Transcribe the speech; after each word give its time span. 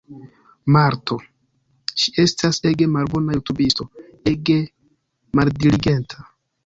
Marto. 0.75 1.17
Ŝi 2.03 2.09
estas 2.23 2.59
ege 2.71 2.87
malbona 2.95 3.37
jutubisto, 3.37 3.87
ege 4.33 4.59
maldiligenta 5.41 6.31